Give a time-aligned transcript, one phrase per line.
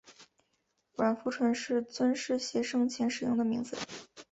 [0.95, 3.77] 阮福淳是尊室协生前使用的名字。